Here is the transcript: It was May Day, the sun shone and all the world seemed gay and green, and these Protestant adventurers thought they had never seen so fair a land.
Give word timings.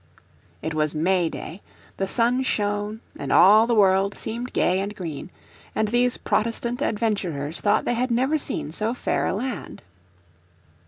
It 0.63 0.73
was 0.73 0.95
May 0.95 1.29
Day, 1.29 1.61
the 1.97 2.07
sun 2.07 2.41
shone 2.41 3.01
and 3.19 3.31
all 3.31 3.67
the 3.67 3.75
world 3.75 4.15
seemed 4.17 4.51
gay 4.51 4.79
and 4.79 4.95
green, 4.95 5.29
and 5.75 5.89
these 5.89 6.17
Protestant 6.17 6.81
adventurers 6.81 7.61
thought 7.61 7.85
they 7.85 7.93
had 7.93 8.09
never 8.09 8.39
seen 8.39 8.71
so 8.71 8.95
fair 8.95 9.27
a 9.27 9.33
land. 9.35 9.83